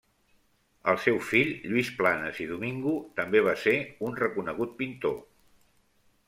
[0.93, 3.75] El seu fill Lluís Planes i Domingo també va ser
[4.09, 5.17] un reconegut pintor.